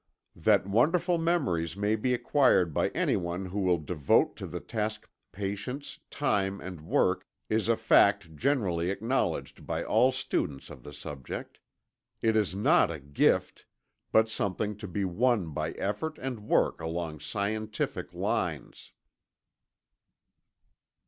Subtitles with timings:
[0.35, 5.99] That wonderful memories may be acquired by anyone who will devote to the task patience,
[6.09, 11.59] time and work, is a fact generally acknowledged by all students of the subject.
[12.19, 13.67] It is not a gift,
[14.11, 18.93] but something to be won by effort and work along scientific lines.